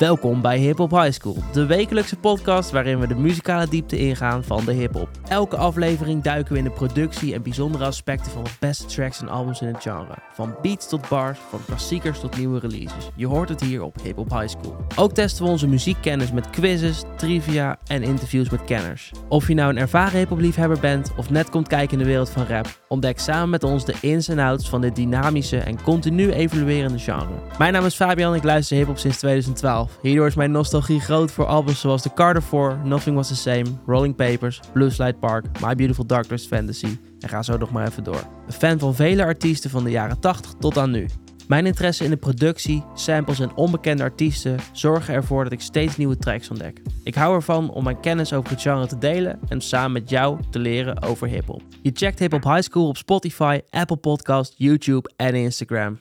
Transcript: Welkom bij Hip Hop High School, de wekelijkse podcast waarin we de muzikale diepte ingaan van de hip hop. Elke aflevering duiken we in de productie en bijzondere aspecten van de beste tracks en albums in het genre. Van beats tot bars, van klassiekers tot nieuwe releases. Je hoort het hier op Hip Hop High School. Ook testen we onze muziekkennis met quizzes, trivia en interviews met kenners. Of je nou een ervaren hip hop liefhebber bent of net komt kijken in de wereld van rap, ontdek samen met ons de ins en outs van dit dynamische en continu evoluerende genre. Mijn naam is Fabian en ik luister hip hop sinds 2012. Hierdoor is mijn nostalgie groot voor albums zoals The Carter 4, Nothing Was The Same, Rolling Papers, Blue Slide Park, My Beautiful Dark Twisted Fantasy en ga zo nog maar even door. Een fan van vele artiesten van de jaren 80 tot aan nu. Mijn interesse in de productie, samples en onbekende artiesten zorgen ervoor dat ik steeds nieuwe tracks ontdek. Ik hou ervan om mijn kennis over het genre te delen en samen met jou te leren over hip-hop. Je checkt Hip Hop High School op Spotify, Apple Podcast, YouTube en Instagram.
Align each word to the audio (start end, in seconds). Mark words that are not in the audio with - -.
Welkom 0.00 0.40
bij 0.40 0.58
Hip 0.58 0.78
Hop 0.78 0.90
High 0.90 1.10
School, 1.10 1.36
de 1.52 1.66
wekelijkse 1.66 2.16
podcast 2.16 2.70
waarin 2.70 3.00
we 3.00 3.06
de 3.06 3.14
muzikale 3.14 3.68
diepte 3.68 3.98
ingaan 3.98 4.44
van 4.44 4.64
de 4.64 4.72
hip 4.72 4.94
hop. 4.94 5.08
Elke 5.28 5.56
aflevering 5.56 6.22
duiken 6.22 6.52
we 6.52 6.58
in 6.58 6.64
de 6.64 6.70
productie 6.70 7.34
en 7.34 7.42
bijzondere 7.42 7.84
aspecten 7.84 8.32
van 8.32 8.44
de 8.44 8.50
beste 8.60 8.86
tracks 8.86 9.20
en 9.20 9.28
albums 9.28 9.60
in 9.60 9.66
het 9.66 9.82
genre. 9.82 10.14
Van 10.32 10.56
beats 10.62 10.88
tot 10.88 11.08
bars, 11.08 11.38
van 11.48 11.60
klassiekers 11.66 12.20
tot 12.20 12.36
nieuwe 12.36 12.58
releases. 12.58 13.08
Je 13.16 13.26
hoort 13.26 13.48
het 13.48 13.60
hier 13.60 13.82
op 13.82 14.02
Hip 14.02 14.16
Hop 14.16 14.30
High 14.30 14.48
School. 14.48 14.76
Ook 14.96 15.12
testen 15.12 15.44
we 15.44 15.50
onze 15.50 15.68
muziekkennis 15.68 16.32
met 16.32 16.50
quizzes, 16.50 17.02
trivia 17.16 17.78
en 17.86 18.02
interviews 18.02 18.50
met 18.50 18.64
kenners. 18.64 19.12
Of 19.28 19.48
je 19.48 19.54
nou 19.54 19.70
een 19.70 19.78
ervaren 19.78 20.18
hip 20.18 20.28
hop 20.28 20.38
liefhebber 20.38 20.80
bent 20.80 21.12
of 21.16 21.30
net 21.30 21.50
komt 21.50 21.68
kijken 21.68 21.92
in 21.92 22.04
de 22.04 22.10
wereld 22.10 22.30
van 22.30 22.46
rap, 22.46 22.66
ontdek 22.88 23.18
samen 23.18 23.50
met 23.50 23.64
ons 23.64 23.84
de 23.84 23.94
ins 24.00 24.28
en 24.28 24.38
outs 24.38 24.68
van 24.68 24.80
dit 24.80 24.96
dynamische 24.96 25.58
en 25.58 25.82
continu 25.82 26.32
evoluerende 26.32 26.98
genre. 26.98 27.34
Mijn 27.58 27.72
naam 27.72 27.84
is 27.84 27.94
Fabian 27.94 28.32
en 28.32 28.38
ik 28.38 28.44
luister 28.44 28.76
hip 28.76 28.86
hop 28.86 28.98
sinds 28.98 29.18
2012. 29.18 29.89
Hierdoor 30.02 30.26
is 30.26 30.34
mijn 30.34 30.50
nostalgie 30.50 31.00
groot 31.00 31.30
voor 31.30 31.46
albums 31.46 31.80
zoals 31.80 32.02
The 32.02 32.14
Carter 32.14 32.42
4, 32.42 32.78
Nothing 32.84 33.16
Was 33.16 33.28
The 33.28 33.36
Same, 33.36 33.64
Rolling 33.86 34.16
Papers, 34.16 34.60
Blue 34.72 34.90
Slide 34.90 35.18
Park, 35.18 35.46
My 35.60 35.74
Beautiful 35.74 36.06
Dark 36.06 36.24
Twisted 36.24 36.58
Fantasy 36.58 36.98
en 37.20 37.28
ga 37.28 37.42
zo 37.42 37.56
nog 37.56 37.70
maar 37.70 37.86
even 37.86 38.04
door. 38.04 38.24
Een 38.46 38.52
fan 38.52 38.78
van 38.78 38.94
vele 38.94 39.24
artiesten 39.24 39.70
van 39.70 39.84
de 39.84 39.90
jaren 39.90 40.20
80 40.20 40.52
tot 40.58 40.78
aan 40.78 40.90
nu. 40.90 41.06
Mijn 41.50 41.66
interesse 41.66 42.04
in 42.04 42.10
de 42.10 42.16
productie, 42.16 42.84
samples 42.94 43.40
en 43.40 43.54
onbekende 43.54 44.02
artiesten 44.02 44.58
zorgen 44.72 45.14
ervoor 45.14 45.44
dat 45.44 45.52
ik 45.52 45.60
steeds 45.60 45.96
nieuwe 45.96 46.16
tracks 46.16 46.50
ontdek. 46.50 46.82
Ik 47.04 47.14
hou 47.14 47.34
ervan 47.34 47.70
om 47.70 47.84
mijn 47.84 48.00
kennis 48.00 48.32
over 48.32 48.50
het 48.50 48.62
genre 48.62 48.86
te 48.86 48.98
delen 48.98 49.38
en 49.48 49.60
samen 49.60 49.92
met 49.92 50.10
jou 50.10 50.40
te 50.50 50.58
leren 50.58 51.02
over 51.02 51.28
hip-hop. 51.28 51.62
Je 51.82 51.90
checkt 51.94 52.18
Hip 52.18 52.32
Hop 52.32 52.44
High 52.44 52.60
School 52.60 52.88
op 52.88 52.96
Spotify, 52.96 53.60
Apple 53.70 53.96
Podcast, 53.96 54.54
YouTube 54.56 55.10
en 55.16 55.34
Instagram. 55.34 55.98